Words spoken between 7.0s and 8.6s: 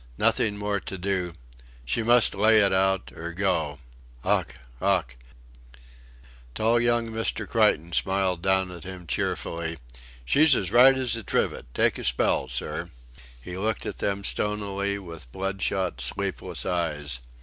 Mr. Creighton smiled